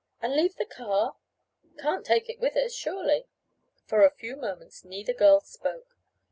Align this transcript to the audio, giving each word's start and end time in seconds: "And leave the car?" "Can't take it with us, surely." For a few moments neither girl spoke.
"And 0.19 0.35
leave 0.35 0.55
the 0.55 0.65
car?" 0.65 1.17
"Can't 1.77 2.03
take 2.03 2.27
it 2.27 2.39
with 2.39 2.55
us, 2.57 2.73
surely." 2.73 3.27
For 3.85 4.03
a 4.03 4.09
few 4.09 4.35
moments 4.35 4.83
neither 4.83 5.13
girl 5.13 5.41
spoke. 5.41 5.95